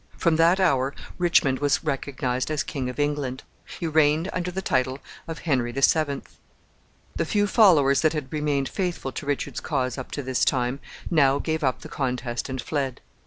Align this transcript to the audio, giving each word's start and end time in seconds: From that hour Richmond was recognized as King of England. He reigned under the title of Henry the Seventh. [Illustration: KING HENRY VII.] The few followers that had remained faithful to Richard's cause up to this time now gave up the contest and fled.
From 0.17 0.37
that 0.37 0.59
hour 0.59 0.95
Richmond 1.19 1.59
was 1.59 1.83
recognized 1.83 2.49
as 2.49 2.63
King 2.63 2.89
of 2.89 2.99
England. 2.99 3.43
He 3.79 3.85
reigned 3.85 4.31
under 4.33 4.49
the 4.49 4.59
title 4.63 4.97
of 5.27 5.37
Henry 5.45 5.71
the 5.71 5.83
Seventh. 5.83 6.25
[Illustration: 6.25 6.45
KING 6.47 6.79
HENRY 6.79 6.95
VII.] 6.95 7.17
The 7.17 7.31
few 7.31 7.45
followers 7.53 8.01
that 8.01 8.13
had 8.13 8.33
remained 8.33 8.67
faithful 8.67 9.11
to 9.11 9.27
Richard's 9.27 9.59
cause 9.59 9.99
up 9.99 10.09
to 10.13 10.23
this 10.23 10.43
time 10.43 10.79
now 11.11 11.37
gave 11.37 11.63
up 11.63 11.81
the 11.81 11.87
contest 11.89 12.49
and 12.49 12.59
fled. 12.59 12.99